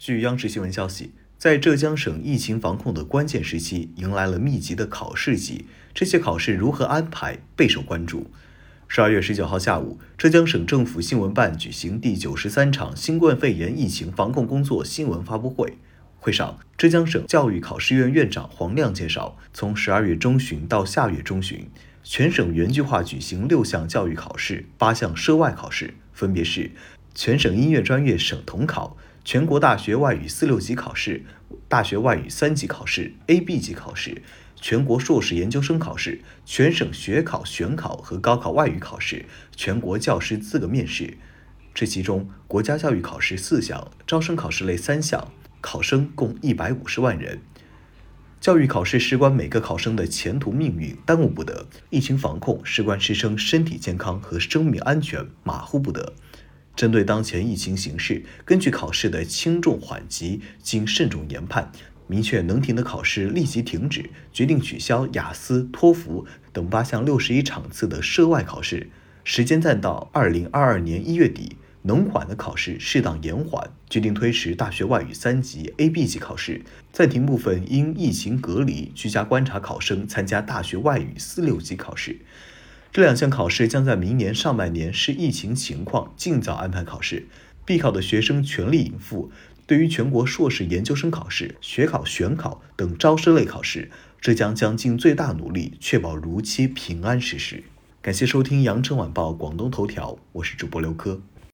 [0.00, 5.66] 据央视新闻消息，在浙江省疫情防控的关键时期，迎来了密集的考试季。
[5.92, 8.30] 这些考试如何安排，备受关注。
[8.88, 15.76] 十二月十九号下午，浙江省政府新闻办举行第九十三场新冠肺炎疫情防控工作新闻发布会。
[16.16, 21.68] 会上，浙江省教育考试院院长黄亮介绍，从十二月中旬到下月中旬，
[22.02, 26.70] 全省原计划举行六项教育考试、八项涉外考试，分别是
[27.14, 31.22] 全省音乐专业省统考、全国大学外语四六级考试、
[31.68, 34.22] 大学外语三级考试、A、B 级考试、
[34.56, 41.18] 全国硕士研究生考试、全省学考选考和高考外语考试、全国教师资格面试。
[41.72, 45.30] 这其中，国家教育考试四项，招生考试类三项。
[45.62, 47.38] 考生共一百五十万人，
[48.40, 56.14] 教育考试事关每个考生的前途命运，耽误不得；疫情防控事关师生身体健康和生命安全，马虎不得。
[56.80, 61.70] 针对当前疫情形势，根据考试的轻重缓急，经慎重研判，
[62.06, 68.88] 明确能停的考试立即停止，决定取消雅思、托福等八项六十一场次的涉外考试，
[69.24, 71.58] 时间暂到二零二二年一月底。
[71.82, 82.18] 能缓的考试适当延缓，决定推迟大学外语三级 A、B 级考试，暂停部分因疫情隔离居家观察考生参加大学外语四六级考试。
[82.92, 87.28] 这两项考试将在明年上半年视疫情情况尽早安排考试，
[87.64, 89.30] 必考的学生全力以赴。
[89.64, 93.88] 对于全国硕士研究生考试、学考选考等招生类考试，
[94.20, 97.62] 浙江将尽最大努力确保如期平安实施。
[98.02, 101.22] 感谢收听羊城晚报广东头条，我是主播刘科。